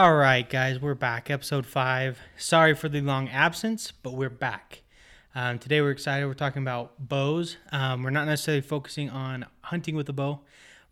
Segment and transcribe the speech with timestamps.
[0.00, 1.28] All right, guys, we're back.
[1.28, 2.18] Episode five.
[2.38, 4.80] Sorry for the long absence, but we're back.
[5.34, 6.26] Um, today we're excited.
[6.26, 7.58] We're talking about bows.
[7.70, 10.40] Um, we're not necessarily focusing on hunting with a bow,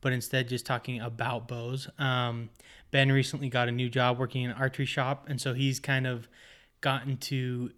[0.02, 1.88] but instead just talking about bows.
[1.98, 2.50] Um,
[2.90, 6.06] ben recently got a new job working in an archery shop, and so he's kind
[6.06, 6.28] of
[6.82, 7.70] gotten to,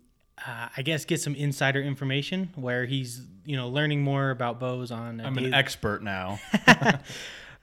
[0.45, 4.91] uh, I guess, get some insider information where he's you know learning more about bows
[4.91, 5.21] on.
[5.21, 6.41] a I'm an expert now.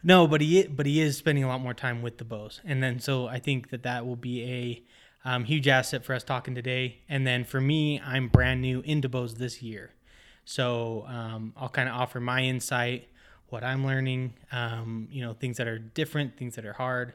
[0.04, 2.82] no, but he but he is spending a lot more time with the bows, and
[2.82, 4.84] then so I think that that will be a
[5.30, 7.00] um, huge asset for us talking today.
[7.10, 9.92] And then for me, I'm brand new into bows this year,
[10.46, 13.10] so um, I'll kind of offer my insight,
[13.50, 17.14] what I'm learning, um, you know, things that are different, things that are hard,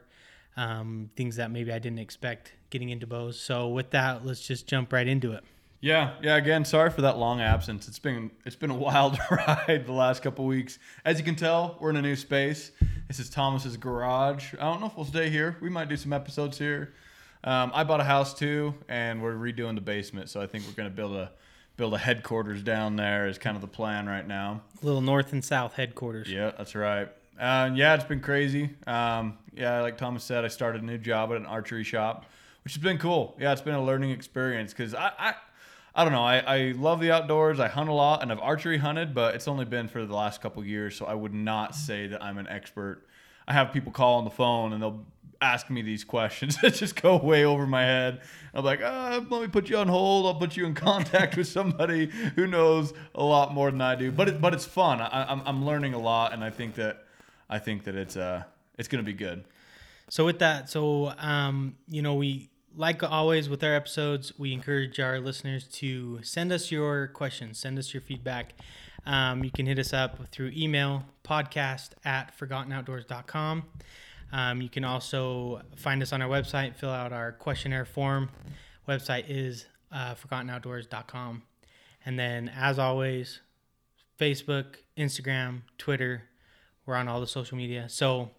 [0.57, 3.39] um, things that maybe I didn't expect getting into bows.
[3.39, 5.43] So with that, let's just jump right into it.
[5.83, 6.37] Yeah, yeah.
[6.37, 7.89] Again, sorry for that long absence.
[7.89, 10.79] It's been it's been a wild ride the last couple weeks.
[11.03, 12.71] As you can tell, we're in a new space.
[13.09, 14.53] This is Thomas's garage.
[14.53, 15.57] I don't know if we'll stay here.
[15.59, 16.93] We might do some episodes here.
[17.43, 20.29] Um, I bought a house too, and we're redoing the basement.
[20.29, 21.31] So I think we're gonna build a
[21.75, 23.27] build a headquarters down there.
[23.27, 24.61] Is kind of the plan right now.
[24.81, 26.31] A little north and south headquarters.
[26.31, 27.09] Yeah, that's right.
[27.37, 28.69] Uh, yeah, it's been crazy.
[28.87, 32.25] Um, yeah, like Thomas said, I started a new job at an archery shop,
[32.63, 33.35] which has been cool.
[33.37, 35.33] Yeah, it's been a learning experience because I, I,
[35.95, 36.23] I don't know.
[36.23, 37.59] I, I love the outdoors.
[37.59, 40.41] I hunt a lot and I've archery hunted, but it's only been for the last
[40.41, 40.95] couple years.
[40.95, 43.05] So I would not say that I'm an expert.
[43.47, 45.05] I have people call on the phone and they'll
[45.39, 48.21] ask me these questions that just go way over my head.
[48.55, 50.25] I'm like, uh, let me put you on hold.
[50.25, 54.11] I'll put you in contact with somebody who knows a lot more than I do.
[54.11, 54.99] But it, but it's fun.
[54.99, 57.05] I, I'm, I'm learning a lot, and I think that
[57.49, 58.43] I think that it's uh
[58.77, 59.43] it's gonna be good.
[60.09, 64.99] So with that, so um, you know, we like always with our episodes, we encourage
[64.99, 68.53] our listeners to send us your questions, send us your feedback.
[69.05, 73.63] Um, you can hit us up through email podcast at forgottenoutdoors.com.
[74.31, 78.29] Um, you can also find us on our website, fill out our questionnaire form.
[78.87, 81.43] Website is uh, forgottenoutdoors.com.
[82.05, 83.41] And then, as always,
[84.19, 86.23] Facebook, Instagram, Twitter,
[86.85, 87.87] we're on all the social media.
[87.87, 88.31] So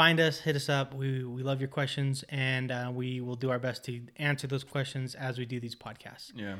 [0.00, 0.94] find us, hit us up.
[0.94, 4.64] We, we love your questions, and uh, we will do our best to answer those
[4.64, 6.32] questions as we do these podcasts.
[6.34, 6.56] Yeah.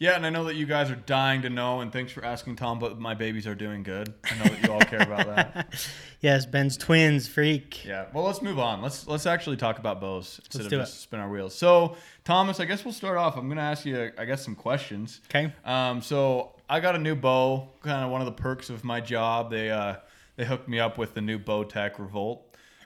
[0.00, 2.56] Yeah, and I know that you guys are dying to know, and thanks for asking,
[2.56, 2.80] Tom.
[2.80, 4.12] But my babies are doing good.
[4.24, 5.88] I know that you all care about that.
[6.20, 7.84] yes, Ben's twins, freak.
[7.84, 8.06] Yeah.
[8.12, 8.82] Well, let's move on.
[8.82, 11.00] Let's let's actually talk about bows instead Let's of just it.
[11.02, 11.54] spin our wheels.
[11.54, 13.36] So, Thomas, I guess we'll start off.
[13.36, 15.20] I'm going to ask you, I guess, some questions.
[15.30, 15.52] Okay.
[15.64, 17.68] Um, so I got a new bow.
[17.84, 19.52] Kind of one of the perks of my job.
[19.52, 19.98] They uh,
[20.36, 22.43] they hooked me up with the new Bowtech Revolt,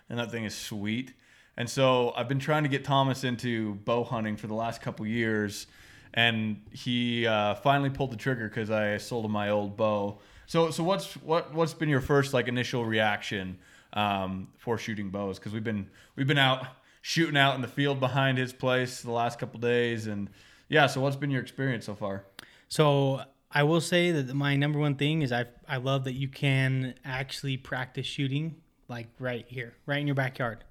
[0.09, 1.13] and that thing is sweet.
[1.57, 5.05] And so I've been trying to get Thomas into bow hunting for the last couple
[5.07, 5.67] years,
[6.15, 10.19] and he uh, finally pulled the trigger because I sold him my old bow.
[10.47, 13.59] So so what's what what's been your first like initial reaction
[13.93, 15.39] um, for shooting bows?
[15.39, 16.65] Because we've been we've been out
[17.03, 20.31] shooting out in the field behind his place the last couple days, and
[20.69, 20.87] yeah.
[20.87, 22.25] So what's been your experience so far?
[22.69, 26.29] So I will say that my number one thing is I I love that you
[26.29, 28.55] can actually practice shooting
[28.89, 30.65] like right here, right in your backyard.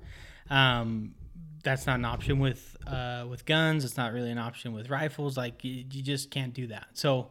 [0.49, 1.13] Um,
[1.63, 3.83] that's not an option with uh, with guns.
[3.83, 5.37] It's not really an option with rifles.
[5.37, 6.87] Like you, you just can't do that.
[6.93, 7.29] So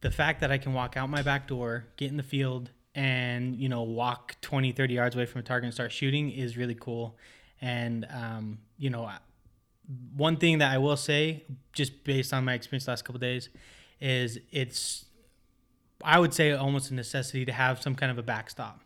[0.00, 3.56] the fact that I can walk out my back door, get in the field, and
[3.56, 6.74] you know walk 20, 30 yards away from a target and start shooting is really
[6.74, 7.16] cool.
[7.60, 9.10] And um, you know,
[10.16, 13.48] one thing that I will say, just based on my experience last couple days,
[14.00, 15.06] is it's
[16.04, 18.80] I would say almost a necessity to have some kind of a backstop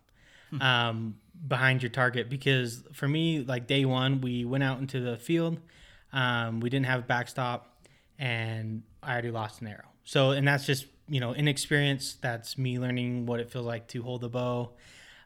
[0.60, 5.16] um, behind your target because for me, like day one, we went out into the
[5.16, 5.58] field,
[6.12, 7.82] um, we didn't have a backstop,
[8.18, 9.88] and I already lost an arrow.
[10.04, 12.16] So, and that's just you know inexperience.
[12.20, 14.70] That's me learning what it feels like to hold a bow,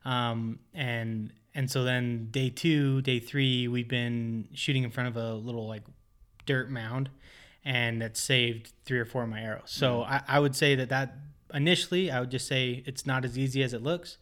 [0.04, 5.16] um, and and so then day two, day three, we've been shooting in front of
[5.16, 5.82] a little like
[6.46, 7.10] dirt mound,
[7.64, 9.62] and that saved three or four of my arrows.
[9.66, 11.16] So I, I would say that that
[11.52, 14.18] initially, I would just say it's not as easy as it looks.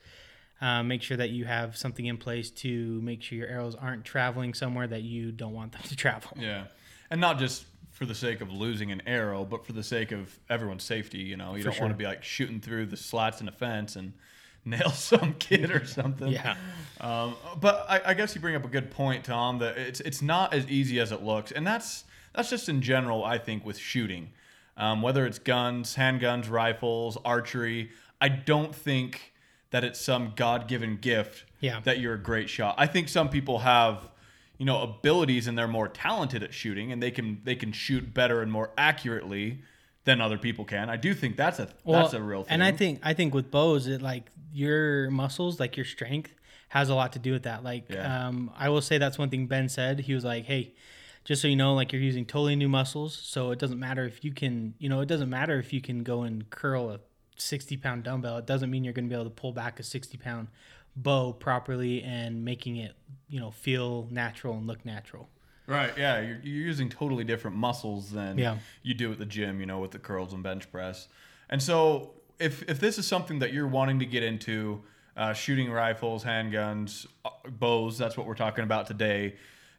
[0.61, 4.05] Uh, make sure that you have something in place to make sure your arrows aren't
[4.05, 6.33] traveling somewhere that you don't want them to travel.
[6.37, 6.65] Yeah,
[7.11, 10.37] and not just for the sake of losing an arrow, but for the sake of
[10.49, 11.19] everyone's safety.
[11.19, 11.83] You know, you For don't sure.
[11.87, 14.13] want to be like shooting through the slats in a fence and
[14.65, 16.29] nail some kid or something.
[16.33, 16.57] Yeah.
[17.01, 19.59] Um, but I, I guess you bring up a good point, Tom.
[19.59, 23.25] That it's it's not as easy as it looks, and that's that's just in general.
[23.25, 24.31] I think with shooting,
[24.77, 27.91] um, whether it's guns, handguns, rifles, archery,
[28.21, 29.33] I don't think
[29.71, 31.81] that it's some God-given gift Yeah.
[31.85, 32.75] that you're a great shot.
[32.79, 34.09] I think some people have,
[34.57, 38.13] you know, abilities and they're more talented at shooting and they can they can shoot
[38.15, 39.63] better and more accurately
[40.05, 40.89] than other people can.
[40.89, 42.55] I do think that's a that's a real thing.
[42.55, 46.33] And I think I think with bows, it like your muscles, like your strength,
[46.71, 47.63] has a lot to do with that.
[47.63, 48.27] Like, Yeah.
[48.29, 50.01] um, I will say that's one thing Ben said.
[50.01, 50.73] He was like, "Hey,
[51.25, 54.25] just so you know, like you're using totally new muscles, so it doesn't matter if
[54.25, 57.01] you can, you know, it doesn't matter if you can go and curl a
[57.39, 58.37] 60 pound dumbbell.
[58.39, 60.49] It doesn't mean you're going to be able to pull back a 60 pound
[60.97, 62.95] bow properly and making it,
[63.29, 65.29] you know, feel natural and look natural."
[65.67, 65.93] Right.
[65.99, 66.21] Yeah.
[66.21, 68.57] You're, you're using totally different muscles than Yeah.
[68.83, 71.09] you do at the gym, you know, with the curls and bench press.
[71.51, 74.83] And so, if, if this is something that you're wanting to get into,
[75.17, 79.35] uh, shooting rifles, handguns, uh, bows, that's what we're talking about today.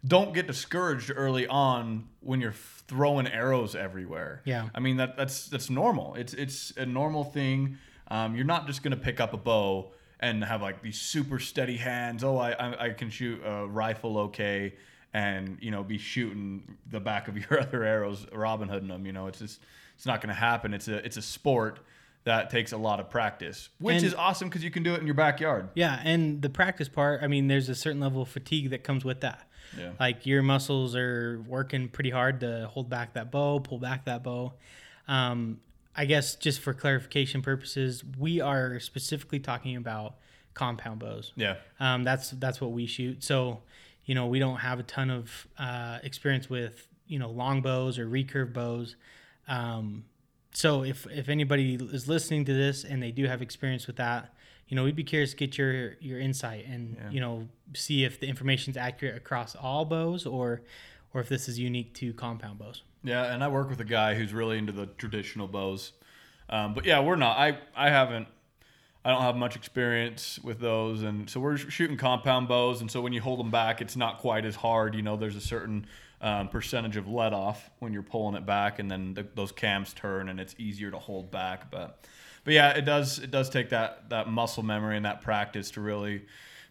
[0.05, 4.41] Don't get discouraged early on when you're throwing arrows everywhere.
[4.45, 4.69] Yeah.
[4.73, 6.15] I mean that that's that's normal.
[6.15, 7.77] It's it's a normal thing.
[8.07, 9.91] Um, you're not just gonna pick up a bow
[10.21, 12.23] and have like these super steady hands.
[12.23, 14.75] Oh, I I, I can shoot a rifle okay,
[15.13, 19.05] and you know be shooting the back of your other arrows, Robin Hooding them.
[19.05, 19.59] You know, it's just
[19.95, 20.73] it's not gonna happen.
[20.73, 21.81] It's a it's a sport
[22.23, 24.99] that takes a lot of practice, which And- is awesome because you can do it
[25.01, 25.69] in your backyard.
[25.73, 29.03] Yeah, and the practice part, I mean, there's a certain level of fatigue that comes
[29.05, 29.47] with that.
[29.77, 29.91] Yeah.
[29.99, 34.23] Like your muscles are working pretty hard to hold back that bow, pull back that
[34.23, 34.53] bow.
[35.07, 35.59] Um,
[35.95, 40.15] I guess just for clarification purposes, we are specifically talking about
[40.53, 41.33] compound bows.
[41.35, 41.55] Yeah.
[41.79, 43.23] Um, that's that's what we shoot.
[43.23, 43.61] So,
[44.05, 47.99] you know, we don't have a ton of uh, experience with you know long bows
[47.99, 48.95] or recurve bows.
[49.47, 50.05] Um,
[50.53, 54.33] so if if anybody is listening to this and they do have experience with that,
[54.69, 57.09] you know, we'd be curious to get your your insight and Yeah.
[57.11, 60.61] you know see if the information's accurate across all bows or
[61.13, 62.83] or if this is unique to compound bows.
[63.03, 65.93] Yeah, and I work with a guy who's really into the traditional bows.
[66.49, 67.37] Um, but yeah, we're not.
[67.37, 68.27] I I haven't.
[69.05, 72.81] I don't have much experience with those, and so we're shooting compound bows.
[72.81, 74.93] And so when you hold them back, it's not quite as hard.
[74.93, 75.85] You know, there's a certain
[76.21, 79.93] um, percentage of let off when you're pulling it back, and then the, those cams
[79.93, 81.71] turn, and it's easier to hold back.
[81.71, 82.05] But
[82.49, 85.81] but yeah, it does it does take that that muscle memory and that practice to
[85.81, 86.23] really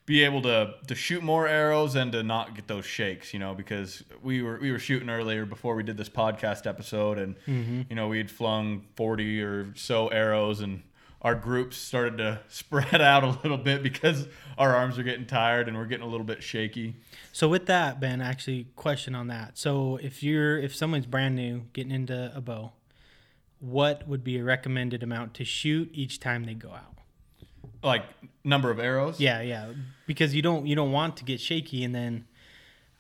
[0.07, 3.55] be able to to shoot more arrows and to not get those shakes, you know,
[3.55, 7.83] because we were we were shooting earlier before we did this podcast episode, and mm-hmm.
[7.89, 10.83] you know we had flung forty or so arrows, and
[11.23, 14.27] our groups started to spread out a little bit because
[14.59, 16.97] our arms are getting tired and we're getting a little bit shaky.
[17.31, 19.57] So with that, Ben, actually, question on that.
[19.57, 22.73] So if you're if someone's brand new getting into a bow,
[23.61, 26.95] what would be a recommended amount to shoot each time they go out?
[27.83, 28.05] Like
[28.45, 29.21] number of arrows.
[29.21, 29.73] Yeah, yeah,
[30.07, 32.27] because you don't you don't want to get shaky, and then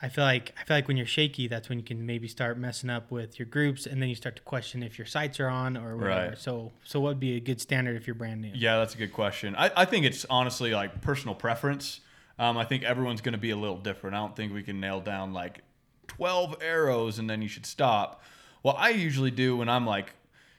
[0.00, 2.58] I feel like I feel like when you're shaky, that's when you can maybe start
[2.58, 5.48] messing up with your groups, and then you start to question if your sights are
[5.48, 6.28] on or whatever.
[6.28, 6.38] Right.
[6.38, 8.52] So so what would be a good standard if you're brand new?
[8.54, 9.56] Yeah, that's a good question.
[9.56, 12.00] I, I think it's honestly like personal preference.
[12.38, 14.14] Um, I think everyone's going to be a little different.
[14.14, 15.62] I don't think we can nail down like
[16.06, 18.22] 12 arrows and then you should stop.
[18.62, 20.12] What I usually do when I'm like,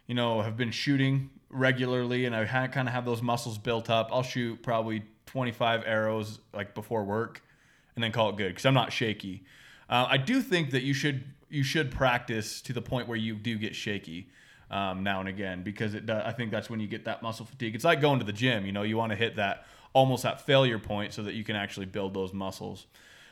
[0.09, 3.91] you know, have been shooting regularly and I ha- kind of have those muscles built
[3.91, 7.43] up, I'll shoot probably 25 arrows like before work
[7.95, 9.43] and then call it good because I'm not shaky.
[9.87, 13.35] Uh, I do think that you should you should practice to the point where you
[13.35, 14.29] do get shaky
[14.71, 16.07] um, now and again because it.
[16.07, 17.75] do- I think that's when you get that muscle fatigue.
[17.75, 18.65] It's like going to the gym.
[18.65, 21.55] You know, you want to hit that almost that failure point so that you can
[21.55, 22.87] actually build those muscles.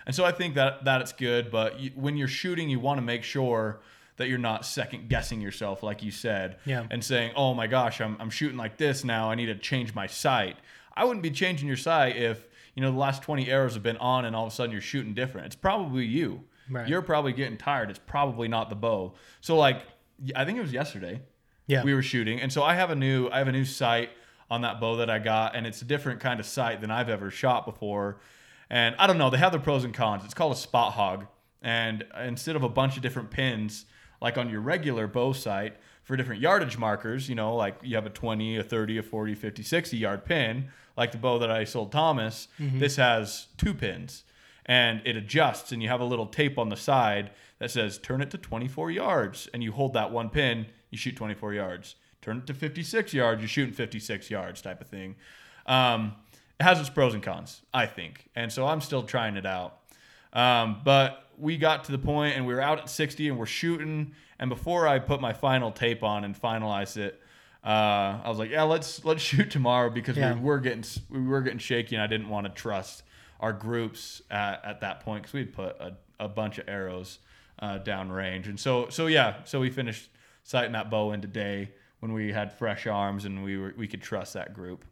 [0.06, 1.50] And so I think that that it's good.
[1.50, 3.80] But you, when you're shooting, you want to make sure
[4.18, 6.86] that you're not second guessing yourself, like you said, Yeah.
[6.92, 9.32] and saying, "Oh my gosh, I'm I'm shooting like this now.
[9.32, 10.58] I need to change my sight."
[10.96, 13.98] I wouldn't be changing your sight if you know the last 20 arrows have been
[13.98, 15.48] on and all of a sudden you're shooting different.
[15.48, 16.44] It's probably you.
[16.70, 16.88] Right.
[16.88, 17.90] You're probably getting tired.
[17.90, 19.14] It's probably not the bow.
[19.42, 19.84] So like
[20.36, 21.22] I think it was yesterday
[21.68, 21.84] Yeah.
[21.84, 24.10] we were shooting and so i have a new i have a new sight
[24.50, 27.08] on that bow that i got and it's a different kind of sight than i've
[27.10, 28.20] ever shot before
[28.70, 31.28] and i don't know they have their pros and cons it's called a Spot Hogg
[31.62, 33.86] and instead of a bunch of different pins
[34.22, 38.06] like on your regular bow sight for different yardage markers you know like you have
[38.06, 41.64] a 20 a 30 a 40 50 60 yard pin like the bow that i
[41.64, 42.48] sold thomas
[42.80, 44.24] this has two pins.
[44.70, 48.22] And it adjusts and you have a little tape on the side that says turn
[48.22, 49.48] it to 24 yards.
[49.54, 51.96] And you hold that one pin you shoot 24 yards.
[52.22, 55.16] Turn it to 56 yards you're shooting 56 yards type of thing.
[55.68, 56.16] Um,
[56.60, 58.28] it has its pros and cons i think.
[58.36, 59.80] And so i'm still trying it out
[60.38, 63.46] um, but we got to the point and we were out at 60 and we're
[63.46, 64.14] shooting.
[64.40, 67.22] And before i put my final tape on and finalized it
[67.64, 70.34] uh, I was like, yeah, let's let's shoot tomorrow because Yeah.
[70.36, 73.04] we were getting we were getting shaky and I didn't want to trust
[73.42, 77.20] our groups at, at that point because we'd put a, a bunch of arrows
[77.60, 78.48] uh, down range.
[78.48, 80.10] And so so yeah so we finished
[80.44, 84.02] sighting that bow in today when we had fresh arms and we were we could
[84.02, 84.86] trust that group.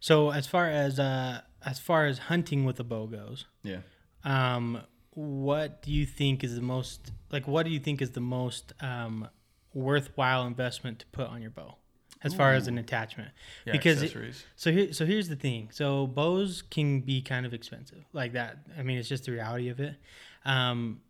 [0.00, 3.78] So as far as uh, as far as hunting with a bow goes, yeah
[4.24, 4.82] um,
[5.14, 7.46] what do you think is the most like?
[7.48, 9.28] What do you think is the most um,
[9.74, 11.76] worthwhile investment to put on your bow?
[12.22, 13.30] as far as an attachment.
[13.64, 14.12] Yeah, because it-
[14.54, 15.70] so here, so here's the thing.
[15.72, 18.58] So bows can be kind of expensive, like that.
[18.78, 19.96] I mean, it's just the reality of it.
[20.44, 21.00] Um,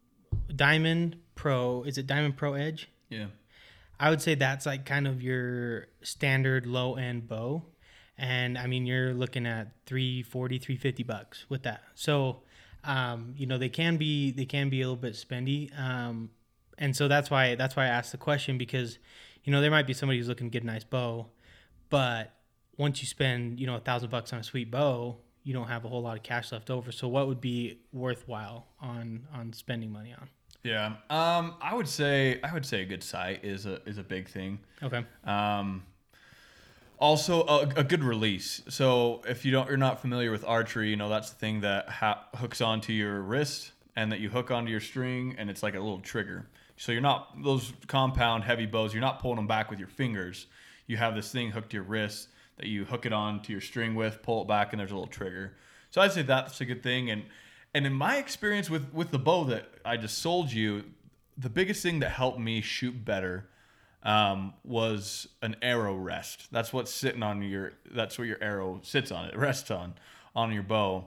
[0.55, 2.89] Diamond Pro is it Diamond Pro Edge?
[3.09, 3.27] yeah.
[3.99, 7.65] I would say that's like kind of your standard low end bow.
[8.17, 11.83] And I mean, you're looking at 340, 350 bucks with that.
[11.95, 12.43] So,
[12.85, 15.79] um, you know, they can be, they can be a little bit spendy.
[15.79, 16.31] Um,
[16.79, 18.99] and so that's why, that's why I asked the question because,
[19.45, 21.27] you know, there might be somebody who's looking to get a nice bow,
[21.89, 22.33] but
[22.77, 25.85] once you spend, you know, a thousand bucks on a sweet bow, you don't have
[25.85, 26.93] a whole lot of cash left over.
[26.93, 30.29] So what would be worthwhile on, on spending money on?
[30.63, 30.97] Yeah.
[31.09, 34.29] Um, I would say I would say a good sight is a is a big
[34.29, 34.59] thing.
[34.83, 35.05] Okay.
[35.25, 35.85] Um,
[37.01, 38.63] also, a, a good release.
[38.69, 41.89] So if you don't, you're not familiar with archery, you know that's the thing that
[41.89, 45.75] ha- hooks onto your wrist and that you hook onto your string, and it's like
[45.75, 46.47] a little trigger.
[46.77, 48.93] So you're not those compound heavy bows.
[48.93, 50.47] You're not pulling them back with your fingers.
[50.87, 52.29] You have this thing hooked to your wrist
[52.59, 54.95] that you hook it on to your string with, pull it back, and there's a
[54.95, 55.57] little trigger.
[55.91, 57.11] So I'd say that's a good thing.
[57.11, 57.25] And
[57.75, 60.85] and in my experience with with the bow that I just sold you,
[61.39, 63.49] the biggest thing that helped me shoot better
[64.03, 66.49] um, was an arrow rest.
[66.51, 67.73] That's what's sitting on your.
[67.91, 69.27] That's where your arrow sits on.
[69.27, 69.95] It rests on
[70.35, 71.07] on your bow.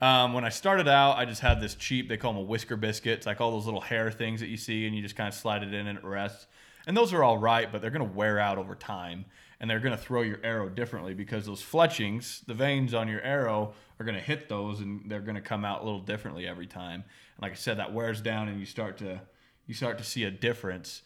[0.00, 2.08] Um, when I started out, I just had this cheap.
[2.08, 3.18] They call them a whisker biscuit.
[3.18, 5.34] It's like all those little hair things that you see, and you just kind of
[5.34, 6.46] slide it in and it rests.
[6.86, 9.24] And those are all right, but they're going to wear out over time,
[9.60, 13.22] and they're going to throw your arrow differently because those fletchings, the vanes on your
[13.22, 16.46] arrow, are going to hit those, and they're going to come out a little differently
[16.46, 17.04] every time.
[17.36, 19.20] And like I said, that wears down, and you start to
[19.66, 21.02] you start to see a difference.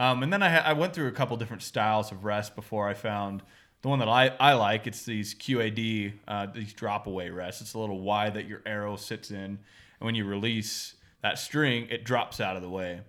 [0.00, 2.94] Um, and then I, I went through a couple different styles of rest before I
[2.94, 3.42] found
[3.82, 4.86] the one that I, I like.
[4.86, 7.60] It's these QAD, uh, these drop away rests.
[7.60, 9.36] It's a little Y that your arrow sits in.
[9.44, 9.58] And
[9.98, 13.00] when you release that string, it drops out of the way.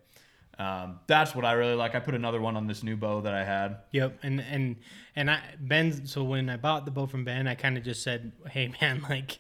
[0.60, 1.95] Um, that's what I really like.
[1.95, 3.77] I put another one on this new bow that I had.
[3.93, 4.75] Yep, and and
[5.15, 6.05] and I Ben.
[6.05, 9.01] So when I bought the bow from Ben, I kind of just said, "Hey man,
[9.10, 9.39] like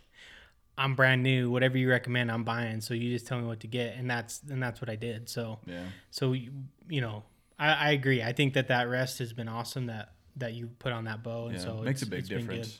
[0.77, 1.51] I'm brand new.
[1.51, 2.81] Whatever you recommend, I'm buying.
[2.81, 5.29] So you just tell me what to get." And that's and that's what I did.
[5.29, 5.83] So Yeah.
[6.09, 6.51] so you,
[6.89, 7.23] you know,
[7.61, 8.21] I, I agree.
[8.23, 9.85] I think that that rest has been awesome.
[9.85, 12.29] That that you put on that bow, and Yeah, so it makes a big it's
[12.29, 12.47] been good.
[12.47, 12.79] difference.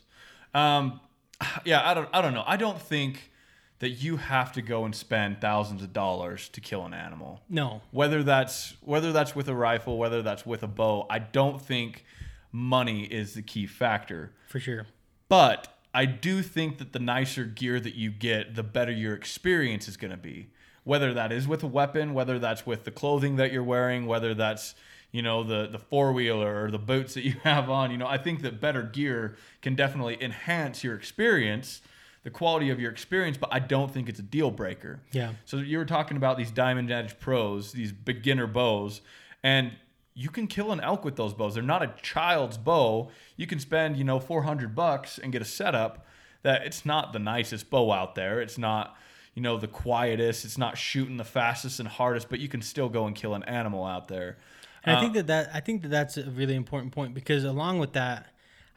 [0.54, 1.00] Um,
[1.66, 2.44] yeah, I don't, I don't know.
[2.46, 3.32] I don't think
[3.80, 7.42] that you have to go and spend thousands of dollars to kill an animal.
[7.50, 11.62] No, whether that's whether that's with a rifle, whether that's with a bow, I don't
[11.62, 12.04] think
[12.52, 14.34] money is the key factor.
[14.50, 14.88] for sure.
[15.30, 19.88] But I do think that the nicer gear that you get, the better your experience
[19.88, 20.50] is going to be.
[20.84, 24.34] Whether that is with a weapon, whether that's with the clothing that you're wearing, whether
[24.34, 24.76] that's
[25.12, 28.08] you know the the four wheeler or the boots that you have on, you know,
[28.08, 31.82] I think that better gear can definitely enhance your experience,
[32.24, 33.38] the quality of your experience.
[33.38, 35.00] But I don't think it's a deal breaker.
[35.12, 35.34] Yeah.
[35.46, 39.02] So you were talking about these Diamond Edge Pros, these beginner bows,
[39.44, 39.72] and
[40.14, 41.54] you can kill an elk with those bows.
[41.54, 43.10] They're not a child's bow.
[43.38, 46.06] You can spend, you know, 400 bucks and get a setup
[46.44, 48.42] that it's not the nicest bow out there.
[48.42, 48.96] It's not,
[49.34, 50.44] you know, the quietest.
[50.46, 53.44] It's not shooting the fastest and hardest, but you can still go and kill an
[53.44, 54.38] animal out there.
[54.84, 57.44] And Uh, I think that, that I think that that's a really important point because
[57.44, 58.28] along with that,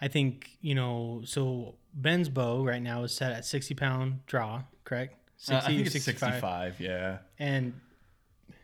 [0.00, 4.62] I think you know so Ben's bow right now is set at sixty pound draw,
[4.84, 5.16] correct?
[5.48, 6.80] Uh, I think it's 65.
[6.80, 7.18] Yeah.
[7.38, 7.74] And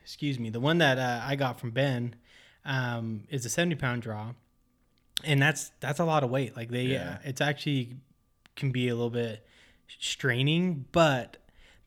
[0.02, 2.14] excuse me, the one that uh, I got from Ben
[2.64, 4.32] um, is a seventy pound draw,
[5.25, 6.56] and that's that's a lot of weight.
[6.56, 7.16] Like they, Yeah.
[7.25, 7.97] uh, it's actually
[8.56, 9.47] can be a little bit
[9.99, 11.37] straining, but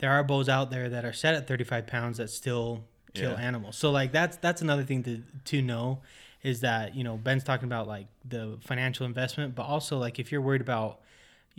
[0.04, 2.84] there are bows out there that are set at thirty five pounds that still
[3.14, 3.38] kill Yeah.
[3.50, 3.78] animals.
[3.78, 6.02] So like that's that's another thing to to know
[6.42, 10.30] is that you know Ben's talking about like the financial investment, but also like if
[10.30, 11.00] you're worried about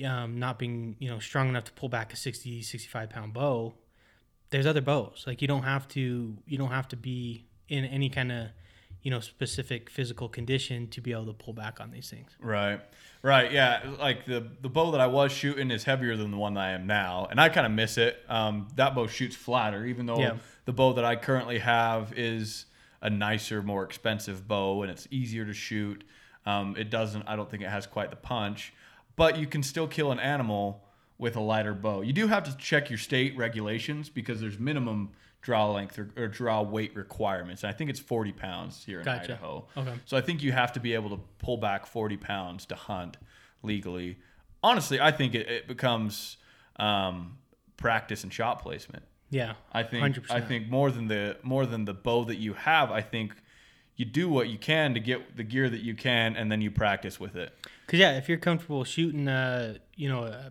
[0.04, 3.72] um, not being you know strong enough to pull back a 60 65 pound bow
[4.50, 8.10] there's other bows like you don't have to you don't have to be in any
[8.10, 8.48] kind of
[9.04, 12.80] you know specific physical condition to be able to pull back on these things Right.
[13.22, 13.52] Right.
[13.52, 13.80] Yeah.
[13.98, 16.70] Like the the bow that I was shooting is heavier than the one that I
[16.72, 18.18] am now, and I kind of miss it.
[18.28, 20.36] Um, that bow shoots flatter, even though Yeah.
[20.66, 22.66] the bow that I currently have is
[23.00, 26.04] a nicer, more expensive bow, and it's easier to shoot.
[26.44, 27.24] Um, it doesn't.
[27.26, 28.74] I don't think it has quite the punch,
[29.16, 30.84] but you can still kill an animal
[31.16, 32.02] with a lighter bow.
[32.02, 35.12] You do have to check your state regulations because there's minimum
[35.44, 37.62] draw length or, or draw weight requirements.
[37.62, 39.34] And I think it's 40 pounds here in Gotcha.
[39.34, 39.66] Idaho.
[39.76, 39.94] Okay.
[40.06, 43.18] So I think you have to be able to pull back 40 pounds to hunt
[43.62, 44.18] legally.
[44.62, 46.38] Honestly, I think it, it becomes
[46.76, 47.36] um,
[47.76, 49.04] practice and shot placement.
[49.30, 50.30] yeah I think 100%.
[50.30, 53.34] I think more than the more than the bow that you have, I think
[53.96, 56.70] you do what you can to get the gear that you can, and then you
[56.70, 57.52] practice with it.
[57.86, 60.48] because yeah if you're comfortable shooting uh you know uh,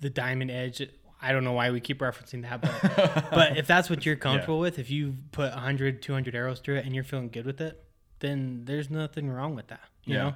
[0.00, 0.80] the diamond edge
[1.20, 4.58] i don't know why we keep referencing that but but if that's what you're comfortable
[4.60, 7.82] with if you put 100 200 arrows through it and you're feeling good with it
[8.20, 10.22] then there's nothing wrong with that You Yeah.
[10.22, 10.34] know,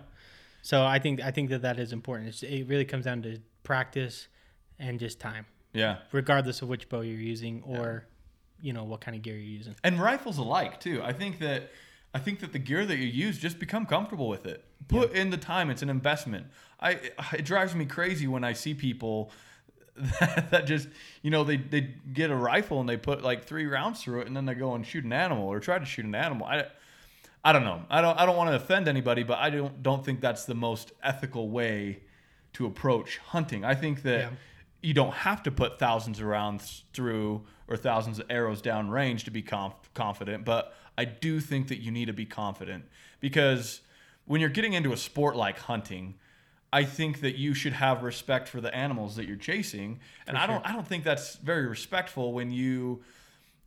[0.62, 2.28] so I think I think that that is important.
[2.28, 4.28] It's, it really comes down to practice
[4.78, 5.96] and just time, Yeah.
[6.12, 8.06] regardless of which bow you're using or
[8.60, 9.74] you know what kind of gear you're using.
[9.82, 11.02] and rifles alike too.
[11.02, 11.70] I think that
[12.14, 14.64] I think that the gear that you use just become comfortable with it.
[14.86, 16.46] Put in the time; it's an investment.
[16.78, 16.90] I
[17.32, 19.32] it drives me crazy when I see people
[19.96, 20.88] that, that just
[21.22, 21.82] you know they they
[22.12, 24.74] get a rifle and they put like three rounds through it and then they go
[24.74, 26.46] and shoot an animal or try to shoot an animal.
[26.46, 26.66] I
[27.44, 27.82] I don't know.
[27.90, 30.54] I don't I don't want to offend anybody, but I don't don't think that's the
[30.54, 32.00] most ethical way
[32.54, 33.64] to approach hunting.
[33.64, 34.30] I think that Yeah.
[34.82, 39.24] you don't have to put thousands of rounds through or thousands of arrows down range
[39.24, 42.84] to be conf- confident, but I do think that you need to be confident
[43.20, 43.80] because
[44.26, 46.14] when you're getting into a sport like hunting,
[46.72, 50.46] I think that you should have respect for the animals that you're chasing, and I
[50.46, 53.02] don't I don't think that's very respectful when you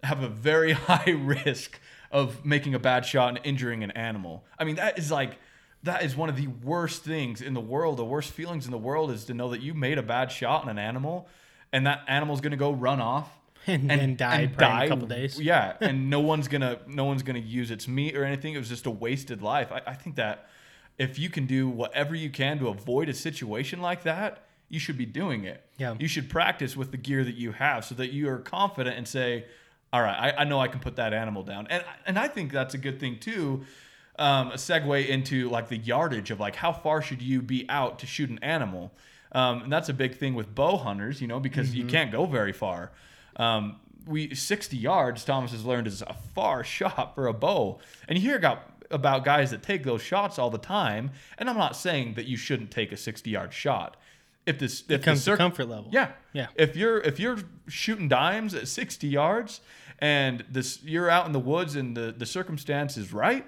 [0.03, 1.79] have a very high risk
[2.11, 4.45] of making a bad shot and injuring an animal.
[4.57, 5.37] I mean, that is like
[5.83, 7.97] that is one of the worst things in the world.
[7.97, 10.63] The worst feelings in the world is to know that you made a bad shot
[10.63, 11.27] on an animal
[11.71, 13.29] and that animal's going to go run off
[13.67, 15.41] And, and, die probably in a couple days.
[15.41, 18.53] Yeah, and no one's gonna no one's gonna use its meat or anything.
[18.53, 19.71] It was just a wasted life.
[19.71, 20.49] I, I think that
[20.97, 24.97] if you can do whatever you can to avoid a situation like that, you should
[24.97, 25.63] be doing it.
[25.77, 25.95] Yeah.
[25.99, 29.07] You should practice with the gear that you have so that you are confident and
[29.07, 29.45] say,
[29.93, 32.51] "All right, I, I know I can put that animal down." And and I think
[32.51, 33.63] that's a good thing too.
[34.17, 37.99] Um, a segue into like the yardage of like how far should you be out
[37.99, 38.93] to shoot an animal,
[39.33, 42.25] um, and that's a big thing with bow hunters, you know, because you can't go
[42.25, 42.91] very far.
[43.35, 48.17] Um, we 60 yards, Thomas has learned is a far shot for a bow, and
[48.17, 51.11] you hear about about guys that take those shots all the time.
[51.37, 53.97] And I'm not saying that you shouldn't take a 60 yard shot.
[54.45, 55.89] If this if the comes to circ- comfort level.
[55.91, 56.11] yeah.
[56.33, 56.47] Yeah.
[56.55, 57.37] If you're if you're
[57.67, 59.61] shooting dimes at 60 yards
[59.99, 63.45] and this you're out in the woods and the the circumstance is right,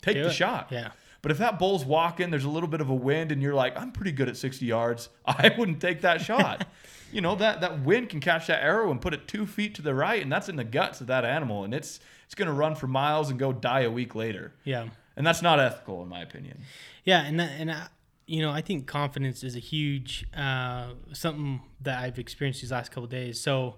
[0.00, 0.32] take Do the it.
[0.34, 0.68] shot.
[0.70, 0.90] Yeah.
[1.22, 3.76] But if that bull's walking, there's a little bit of a wind, and you're like,
[3.78, 5.08] I'm pretty good at 60 yards.
[5.24, 6.66] I wouldn't take that shot.
[7.12, 9.82] you know that that wind can catch that arrow and put it two feet to
[9.82, 12.00] the right, and that's in the guts of that animal, and it's
[12.32, 14.54] it's gonna run for miles and go die a week later.
[14.64, 14.86] Yeah.
[15.16, 16.62] And that's not ethical, in my opinion.
[17.04, 17.88] Yeah, and that, and I,
[18.24, 22.90] you know, I think confidence is a huge uh, something that I've experienced these last
[22.90, 23.38] couple days.
[23.38, 23.74] So,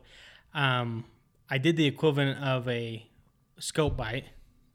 [0.55, 1.05] um,
[1.51, 3.05] I did the equivalent of a
[3.59, 4.27] scope bite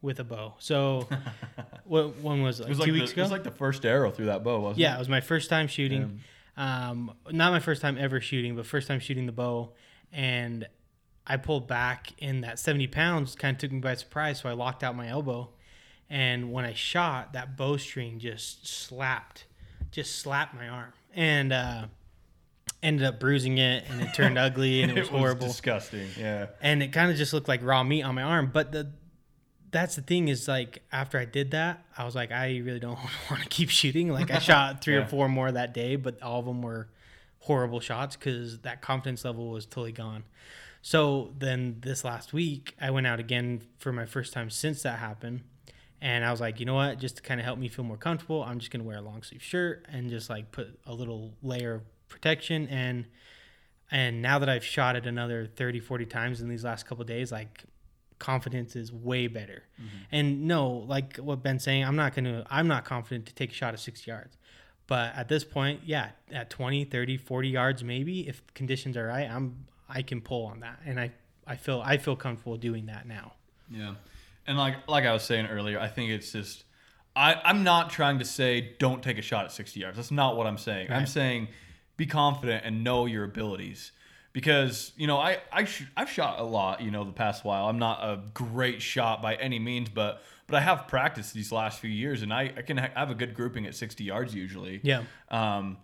[0.02, 0.56] with a bow.
[0.60, 1.08] So,
[1.86, 3.22] what one was it, It like was two like weeks the, ago?
[3.22, 4.90] It was like the first arrow through that bow, wasn't yeah, it?
[4.90, 6.20] Yeah, it was my first time shooting.
[6.58, 9.72] Um, not my first time ever shooting, but first time shooting the bow,
[10.12, 10.68] and
[11.30, 14.40] I pulled back, and that seventy pounds kind of took me by surprise.
[14.42, 15.50] So I locked out my elbow,
[16.10, 19.46] and when I shot, that bowstring just slapped,
[19.92, 21.86] just slapped my arm, and uh,
[22.82, 26.08] ended up bruising it, and it turned ugly, and it was horrible disgusting.
[26.18, 26.48] Yeah.
[26.62, 28.50] and it kind of just looked like raw meat on my arm.
[28.54, 28.92] But the
[29.72, 32.98] that's the thing is like after I did that, I was like, I really don't
[33.30, 34.10] want to keep shooting.
[34.10, 35.02] Like I shot three Yeah.
[35.02, 36.90] or four more that day, but all of them were
[37.42, 40.24] horrible shots because that confidence level was totally gone.
[40.82, 45.00] So then this last week, I went out again for my first time since that
[45.00, 45.42] happened.
[46.02, 46.98] And I was like, you know what?
[46.98, 49.02] Just to kind of help me feel more comfortable, I'm just going to wear a
[49.02, 52.68] long sleeve shirt and just like put a little layer of protection.
[52.70, 53.06] And
[53.92, 57.08] and now that I've shot it another 30, 40 times in these last couple of
[57.08, 57.64] days, like
[58.20, 59.64] confidence is way better.
[59.82, 59.98] Mm-hmm.
[60.12, 63.52] And no, like what Ben's saying, I'm not going to, I'm not confident to take
[63.52, 64.38] a shot at 60 yards.
[64.86, 69.30] But at this point, yeah, at 20, 30, 40 yards, maybe if conditions are right,
[69.30, 70.80] I'm, I can pull on that.
[70.86, 71.12] And I,
[71.48, 73.34] I feel, I feel comfortable doing that now.
[73.72, 73.96] Yeah.
[74.48, 76.64] And like like I was saying earlier, I think it's just
[77.16, 79.98] I, I'm not trying to say don't take a shot at 60 yards.
[79.98, 80.92] That's not what I'm saying.
[80.92, 81.50] I'm saying
[81.98, 83.92] be confident and know your abilities.
[84.32, 87.68] Because, you know, I, I sh- I've shot a lot, you know, the past while.
[87.68, 91.80] I'm not a great shot by any means, but but I have practiced these last
[91.80, 94.82] few years and I, I can ha- have a good grouping at 60 yards usually
[94.84, 95.04] Yeah.
[95.30, 95.78] um,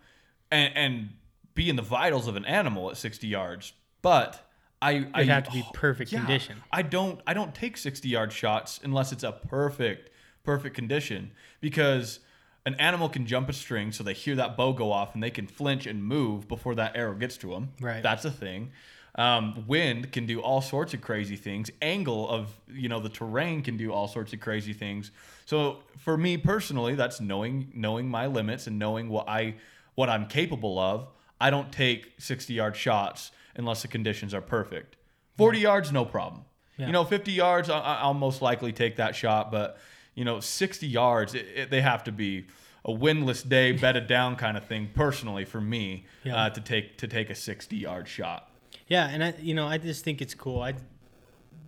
[0.51, 1.09] and, and
[1.53, 3.73] be in the vitals of an animal at 60 yards.
[4.05, 4.47] But
[4.83, 6.61] I, I It'd have to be perfect yeah, condition.
[6.71, 10.11] I don't I don't take 60 yard shots unless it's a perfect
[10.43, 12.19] perfect condition because
[12.67, 15.31] an animal can jump a string so they hear that bow go off and they
[15.31, 17.71] can flinch and move before that arrow gets to them.
[17.81, 18.03] Right.
[18.03, 18.73] That's a thing.
[19.15, 21.71] Um, wind can do all sorts of crazy things.
[21.81, 25.09] Angle of you know the terrain can do all sorts of crazy things.
[25.45, 29.55] So for me personally, that's knowing knowing my limits and knowing what I
[29.95, 31.07] what I'm capable of.
[31.41, 34.95] I don't take 60 yard shots unless the conditions are perfect.
[35.37, 36.43] 40 yards, no problem.
[36.77, 36.87] Yeah.
[36.87, 39.51] You know, 50 yards, I- I- I'll most likely take that shot.
[39.51, 39.77] But
[40.13, 42.45] you know, 60 yards, it, it, they have to be
[42.85, 44.89] a windless day, bedded down kind of thing.
[44.93, 46.35] Personally, for me, Yeah.
[46.45, 48.49] uh, to take to take a 60 yard shot.
[48.87, 50.61] Yeah, and I, you know, I just think it's cool.
[50.61, 50.75] I,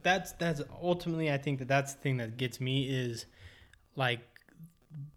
[0.04, 3.26] that's that's ultimately, I think that that's the thing that gets me is,
[3.96, 4.20] like,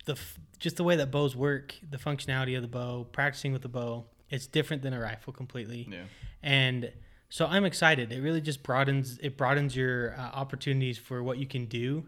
[0.07, 0.17] the
[0.59, 4.07] just the way that bows work, the functionality of the bow, practicing with the bow,
[4.31, 5.89] it's different than a rifle completely.
[5.91, 6.05] Yeah.
[6.43, 6.93] And
[7.29, 8.13] so I'm excited.
[8.13, 12.07] It really just broadens it broadens your uh, opportunities for what you can do.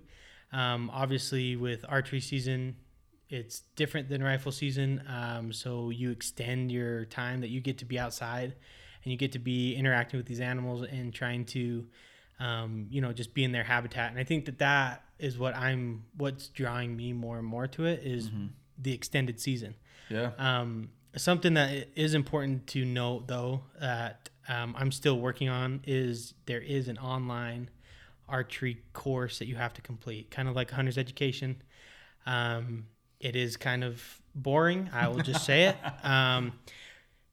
[0.52, 2.76] Um, obviously, with archery season,
[3.28, 5.02] it's different than rifle season.
[5.08, 8.54] Um, so you extend your time that you get to be outside,
[9.02, 11.86] and you get to be interacting with these animals and trying to,
[12.38, 14.10] um, you know, just be in their habitat.
[14.10, 17.86] And I think that that is what I'm what's drawing me more and more to
[17.86, 18.30] it is
[18.76, 19.76] the extended season.
[20.10, 20.32] Yeah.
[20.36, 26.34] Um, something that is important to note, though, that um, I'm still working on is
[26.46, 27.70] there is an online
[28.28, 31.62] archery course that you have to complete, kind of like hunter's education.
[32.26, 32.86] Um,
[33.20, 34.02] it is kind of
[34.34, 34.90] boring.
[34.92, 35.76] I will just say it.
[36.04, 36.52] Um,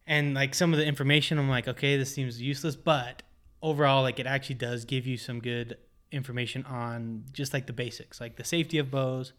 [0.05, 3.21] and like some of the information, I'm like, okay, this seems useless, but
[3.61, 5.77] overall, like it actually does give you some good
[6.11, 9.33] information on just like the basics, like the safety of bows,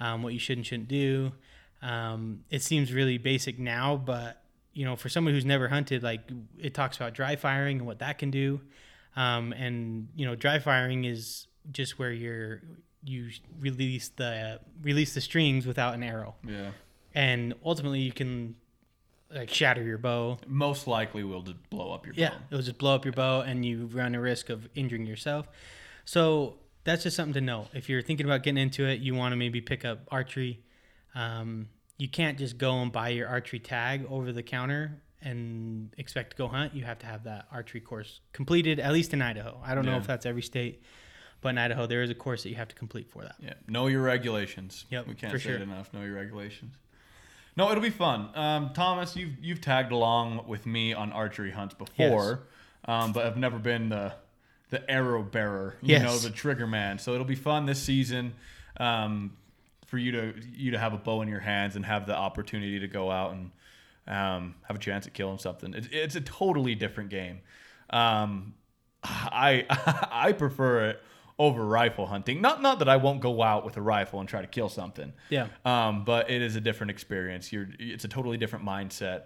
[0.00, 1.32] um, what you should and shouldn't do.
[1.82, 6.20] Um, it seems really basic now, but you know, for someone who's never hunted, like
[6.58, 8.60] it talks about dry firing and what that can do.
[9.16, 12.62] Um, and you know, dry firing is just where you're
[13.04, 16.70] you release the release the strings without an arrow, Yeah.
[17.14, 18.56] and ultimately you can
[19.32, 20.38] like shatter your bow.
[20.46, 22.36] Most likely will just blow up your Yeah, bow.
[22.50, 25.48] it'll just blow up your bow, and you run a risk of injuring yourself.
[26.04, 27.68] So that's just something to know.
[27.74, 30.60] If you're thinking about getting into it, you want to maybe pick up archery.
[31.16, 36.30] Um, you can't just go and buy your archery tag over the counter and expect
[36.32, 36.74] to go hunt.
[36.74, 39.58] You have to have that archery course completed, at least in Idaho.
[39.64, 40.82] I don't know if that's every state,
[41.40, 43.36] but in Idaho there is a course that you have to complete for that.
[43.40, 43.54] Yeah.
[43.66, 44.84] Know your regulations.
[44.90, 45.54] Yep, We can't say sure.
[45.56, 45.92] it enough.
[45.94, 46.74] Know your regulations.
[47.56, 48.28] No, it'll be fun.
[48.34, 52.40] Um, Thomas, you've you've tagged along with me on archery hunts before,
[52.84, 54.12] um, but have never been the
[54.68, 55.76] the arrow bearer.
[55.80, 56.02] You Yes.
[56.02, 56.98] know, the trigger man.
[56.98, 58.34] So it'll be fun this season.
[58.76, 59.38] Um,
[59.86, 62.78] for you to you to have a bow in your hands and have the opportunity
[62.80, 63.50] to go out and
[64.06, 65.74] um, have a chance at killing something.
[65.74, 67.40] It's, it's a totally different game.
[67.90, 68.54] Um,
[69.02, 69.64] I
[70.10, 71.02] I prefer it
[71.38, 72.40] over rifle hunting.
[72.40, 75.12] Not not that I won't go out with a rifle and try to kill something.
[75.28, 75.48] Yeah.
[75.64, 77.52] Um, but it is a different experience.
[77.52, 79.24] You're it's a totally different mindset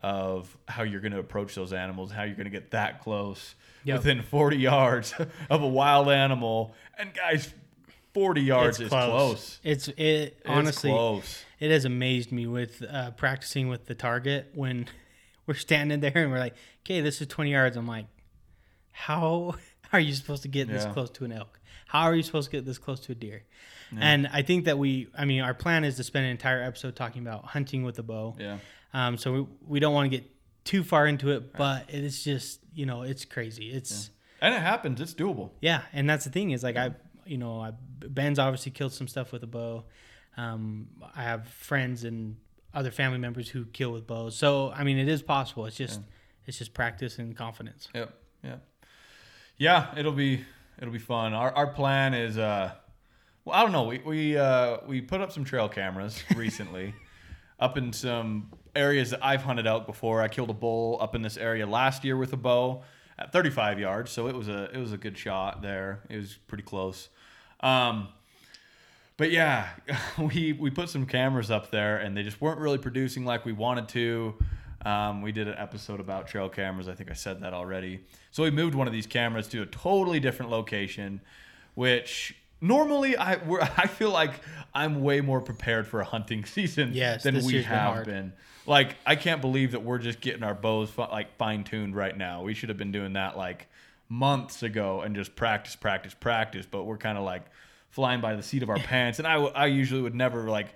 [0.00, 3.54] of how you're going to approach those animals, how you're going to get that close
[3.84, 3.98] Yep.
[3.98, 5.14] within 40 yards
[5.50, 6.74] of a wild animal.
[6.98, 7.52] And guys,
[8.14, 9.06] 40 yards It's is close.
[9.10, 9.60] close.
[9.62, 11.44] It's it It's honestly close.
[11.60, 14.86] it has amazed me with uh, practicing with the target when
[15.46, 17.76] we're standing there and we're like, okay, this is 20 yards.
[17.76, 18.06] I'm like,
[18.92, 19.54] how
[19.92, 21.60] are you supposed to get this close to an elk?
[21.86, 23.44] How are you supposed to get this close to a deer?
[23.98, 26.94] And I think that we, I mean, our plan is to spend an entire episode
[26.94, 28.36] talking about hunting with a bow.
[28.38, 28.58] Yeah.
[28.92, 30.30] Um, so we, we don't want to get
[30.64, 33.70] too far into it, but it is just, you know, it's crazy.
[33.70, 34.10] It's,
[34.42, 35.00] And it happens.
[35.00, 35.52] It's doable.
[35.62, 36.90] yeah, and that's the thing is like I,
[37.28, 39.84] you know, I, Ben's obviously killed some stuff with a bow.
[40.36, 42.36] Um, I have friends and
[42.74, 44.36] other family members who kill with bows.
[44.36, 45.66] So I mean, it is possible.
[45.66, 46.00] It's just
[46.46, 47.88] it's just practice and confidence.
[47.94, 48.14] Yep.
[48.44, 48.64] Yep.
[49.56, 50.44] Yeah, it'll be
[50.78, 51.32] it'll be fun.
[51.34, 52.72] Our our plan is uh
[53.44, 53.84] well, I don't know.
[53.84, 56.94] We we uh we put up some trail cameras recently
[57.58, 60.22] up in some areas that I've hunted out before.
[60.22, 62.82] I killed a bull up in this area last year with a bow
[63.18, 66.00] at 35 yards, so it was a it was a good shot there.
[66.08, 67.08] It was pretty close.
[67.60, 68.08] Um
[69.18, 69.68] but yeah,
[70.18, 73.52] we we put some cameras up there, and they just weren't really producing like we
[73.52, 74.34] wanted to.
[74.86, 76.88] Um, we did an episode about trail cameras.
[76.88, 78.00] I think I said that already.
[78.30, 81.20] So we moved one of these cameras to a totally different location,
[81.74, 84.40] which normally I we're, I feel like
[84.72, 88.32] I'm way more prepared for a hunting season Yes, than we year's been have been.
[88.66, 92.42] Like I can't believe that we're just getting our bows like fine tuned right now.
[92.42, 93.66] We should have been doing that like
[94.08, 96.66] months ago and just practice, practice, practice.
[96.70, 97.42] But we're kind of like
[97.90, 99.18] flying by the seat of our pants.
[99.18, 100.68] And I, w- I usually would never like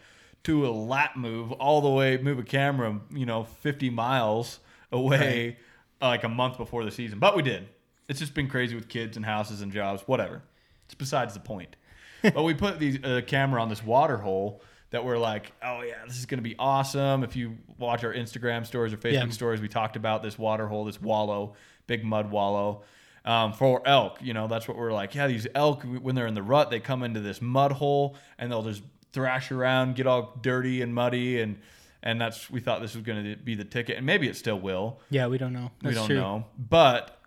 [0.43, 4.59] do a lap move all the way, move a camera, you know, 50 miles
[4.91, 5.59] away
[6.01, 7.19] uh, like a month before the season.
[7.19, 7.69] But we did.
[8.09, 10.43] It's just been crazy with kids and houses and jobs, whatever.
[10.87, 11.77] It's besides the point.
[12.23, 16.05] but we put the uh, camera on this water hole that we're like, oh yeah,
[16.07, 17.25] this is gonna be awesome.
[17.25, 19.29] If you watch our Instagram stories or Facebook Yeah.
[19.31, 21.55] stories, we talked about this water hole, this wallow,
[21.87, 22.83] big mud wallow.
[23.25, 25.15] Um, for elk, you know, that's what we're like.
[25.15, 28.51] Yeah, these elk, when they're in the rut, they come into this mud hole and
[28.51, 28.83] they'll just
[29.13, 31.59] thrash around, get all dirty and muddy, and
[32.03, 34.59] and that's we thought this was going to be the ticket, and maybe it still
[34.59, 34.99] will.
[35.11, 35.71] Yeah, we don't know.
[35.83, 36.17] That's we don't true.
[36.17, 37.21] know, but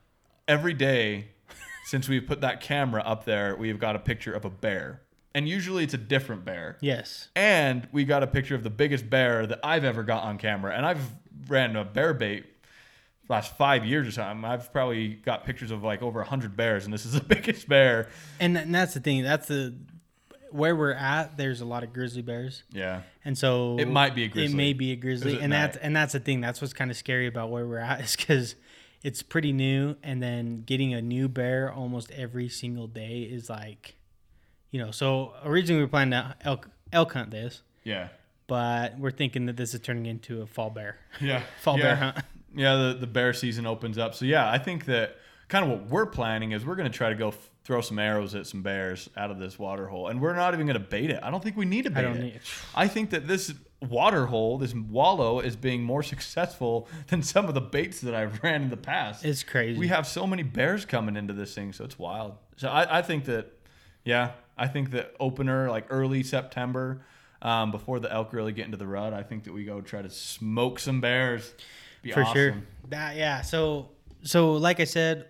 [0.48, 1.30] every day
[1.86, 5.02] since we've put that camera up there, we've got a picture of a bear,
[5.34, 6.78] and usually it's a different bear.
[6.82, 7.30] Yes.
[7.36, 10.76] And we got a picture of the biggest bear that I've ever got on camera.
[10.76, 11.02] And I've
[11.48, 12.46] ran a bear bait
[13.28, 14.46] last five years or something.
[14.46, 18.10] I've probably got pictures of like over 100 bears, and this is the biggest bear.
[18.40, 19.24] And, and that's the thing.
[19.24, 19.74] That's the
[20.52, 23.02] where we're at, there's a lot of grizzly bears, Yeah.
[23.26, 24.54] and so It might be a grizzly.
[24.54, 26.40] It may be a grizzly, and that's and that's the thing.
[26.40, 28.56] That's what's kind of scary about where we're at is because
[29.04, 33.96] it's pretty new, and then getting a new bear almost every single day is like,
[34.72, 34.92] you know.
[34.92, 38.08] So originally we were planning to elk elk hunt this, Yeah.
[38.48, 41.42] but we're thinking that this is turning into a fall bear, Yeah.
[41.62, 41.84] fall yeah.
[41.84, 42.18] bear hunt.
[42.56, 44.16] Yeah, the, the bear season opens up.
[44.16, 47.10] So yeah, I think that kind of what we're planning is we're going to try
[47.10, 50.22] to go f- throw some arrows at some bears out of this water hole, and
[50.22, 51.20] we're not even going to bait it.
[51.22, 52.22] I don't think we need to bait I don't it.
[52.24, 52.40] need.
[52.76, 57.54] I think that this water hole, this wallow, is being more successful than some of
[57.54, 59.26] the baits that I've ran in the past.
[59.26, 59.78] It's crazy.
[59.80, 62.34] we have so many bears coming into this thing, so it's wild.
[62.58, 63.52] So I, I think that,
[64.04, 67.02] yeah, I think that opener like early September,
[67.42, 70.02] um, before the elk really get into the rut, I think that we go try
[70.02, 71.54] to smoke some bears.
[72.06, 72.56] Be for sure.
[72.90, 73.42] That yeah.
[73.42, 73.90] So
[74.24, 75.28] so like I said,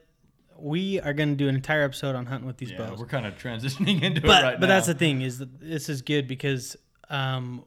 [0.58, 3.00] we are going to do an entire episode on hunting with these Yeah, bows.
[3.00, 4.52] we're kind of transitioning into but it right now.
[4.52, 4.68] but now.
[4.68, 6.78] that's the thing is that this is good because
[7.10, 7.64] um,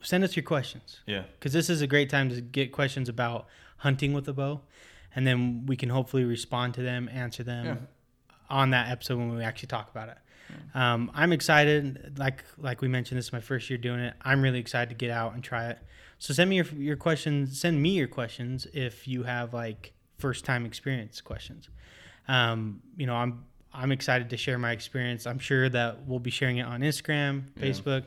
[0.00, 3.46] send us your questions yeah, because this is a great time to get questions about
[3.78, 4.60] hunting with a bow,
[5.14, 7.76] and then we can hopefully respond to them, answer them Yeah.
[8.50, 10.18] on that episode when we actually talk about it.
[10.74, 12.18] Um, I'm excited.
[12.18, 14.14] Like like we mentioned, this is my first year doing it.
[14.22, 15.78] I'm really excited to get out and try it.
[16.18, 17.60] So send me your your questions.
[17.60, 21.68] Send me your questions if you have like first time experience questions.
[22.26, 25.26] Um, you know, I'm I'm excited to share my experience.
[25.26, 27.64] I'm sure that we'll be sharing it on Instagram, Yeah.
[27.66, 28.04] Facebook.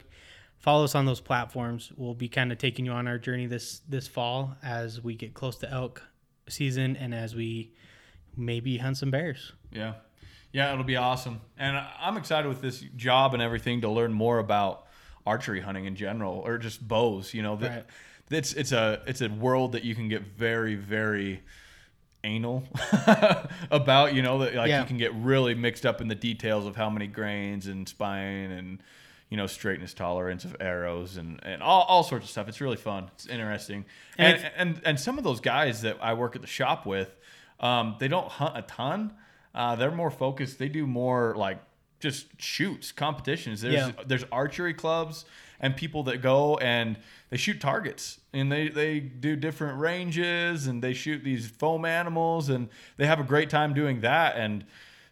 [0.57, 1.91] Follow us on those platforms.
[1.95, 5.33] We'll be kind of taking you on our journey this this fall as we get
[5.33, 6.03] close to elk
[6.49, 7.73] season and as we
[8.35, 9.53] maybe hunt some bears.
[9.71, 9.93] yeah,
[10.51, 10.71] yeah.
[10.71, 14.85] It'll be awesome, and I'm excited with this job and everything to learn more about
[15.25, 17.33] archery hunting in general, or just bows.
[17.33, 17.85] You know, that Right.
[18.31, 21.41] it's it's a it's a world that you can get very very
[22.23, 22.63] anal
[23.71, 24.81] about you know that like Yeah.
[24.81, 28.51] you can get really mixed up in the details of how many grains and spine
[28.51, 28.83] and
[29.29, 32.77] you know straightness tolerance of arrows and, and all, all sorts of stuff it's really
[32.77, 33.85] fun it's interesting
[34.19, 37.09] And and and, and, some of those guys that i work at the shop with
[37.59, 39.13] um, they don't hunt a ton
[39.55, 41.59] uh, they're more focused they do more like
[42.01, 43.61] just shoots competitions.
[43.61, 43.91] There's Yeah.
[44.05, 45.25] there's archery clubs
[45.59, 46.97] and people that go and
[47.29, 48.19] they shoot targets.
[48.33, 53.19] And they, they do different ranges and they shoot these foam animals and they have
[53.19, 54.35] a great time doing that.
[54.37, 54.65] And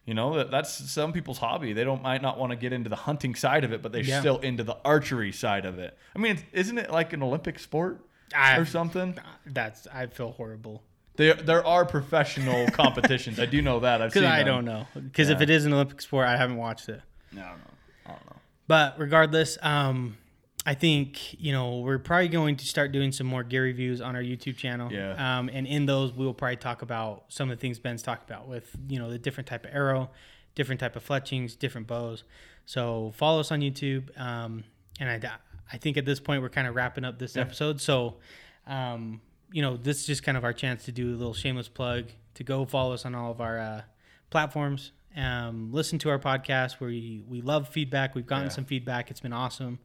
[0.06, 1.74] you know that that's some people's hobby.
[1.74, 4.02] They don't might not want to get into the hunting side of it but they're
[4.02, 4.20] Yeah.
[4.22, 5.96] still into the archery side of it.
[6.16, 8.04] I mean isn't it like an olympic sport
[8.36, 9.18] I- or something?
[9.46, 10.84] That's I feel horrible
[11.20, 14.48] there, there are professional competitions i do know that i've seen I them.
[14.48, 17.02] don't know because if it is an Olympic sport, I haven't watched it.
[17.32, 17.64] no, I don't know
[18.06, 18.36] i don't know
[18.68, 20.18] But regardless, um,
[20.66, 24.16] I think you know we're probably going to start doing some more gear reviews on
[24.16, 24.92] our YouTube channel.
[24.92, 25.14] Yeah.
[25.40, 28.30] Um, and in those, we will probably talk about some of the things Ben's talked
[28.30, 30.10] about with you know the different type of arrow,
[30.56, 32.24] different type of fletchings, different bows.
[32.66, 34.04] So follow us on YouTube.
[34.20, 34.64] Um,
[35.00, 35.32] and I,
[35.74, 37.44] I think at this point we're kind of wrapping up this Yeah.
[37.44, 37.80] episode.
[37.82, 38.18] So,
[38.68, 41.68] um, you know, this is just kind of our chance to do a little shameless
[41.68, 43.82] plug to go follow us on all of our uh,
[44.30, 44.92] platforms.
[45.18, 46.80] Um, listen to our podcast.
[46.80, 48.16] We we love feedback.
[48.16, 48.50] We've gotten Yeah.
[48.52, 49.10] some feedback.
[49.12, 49.80] It's been awesome.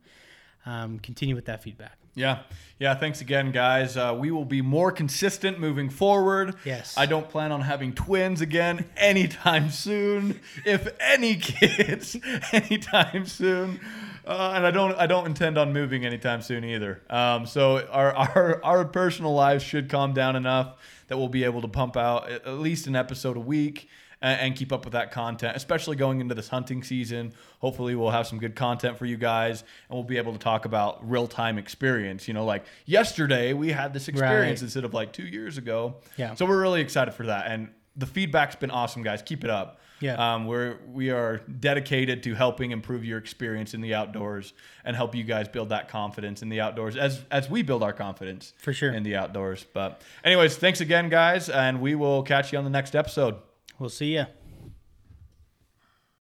[0.67, 1.99] Um, continue with that feedback.
[2.15, 2.41] Yeah.
[2.79, 2.95] Yeah.
[2.95, 3.97] Thanks again, guys.
[3.97, 6.55] Uh, we will be more consistent moving forward.
[6.65, 6.95] Yes.
[6.97, 10.41] I don't plan on having twins again anytime soon.
[10.65, 12.17] If any kids
[12.53, 13.81] anytime soon.
[14.27, 17.03] Uh, and I don't, I don't intend on moving anytime soon either.
[17.11, 20.77] Um, so our, our, our personal lives should calm down enough
[21.09, 23.89] that we'll be able to pump out at least an episode a week
[24.23, 27.35] and, and keep up with that content, especially going into this hunting season.
[27.59, 29.61] Hopefully, we'll have some good content for you guys,
[29.91, 32.27] and we'll be able to talk about real time experience.
[32.27, 34.67] You know, like yesterday we had this experience Right.
[34.67, 35.97] instead of like two years ago.
[36.17, 36.35] Yeah.
[36.35, 39.21] So we're really excited for that, and the feedback's been awesome, guys.
[39.21, 39.81] Keep it up.
[40.01, 40.35] Yeah.
[40.35, 44.53] Um, we're we are dedicated to helping improve your experience in the outdoors
[44.85, 47.93] and help you guys build that confidence in the outdoors as as we build our
[47.93, 48.93] confidence For sure.
[48.93, 49.65] in the outdoors.
[49.73, 53.37] But anyways, thanks again, guys, and we will catch you on the next episode.
[53.79, 54.27] We'll see ya.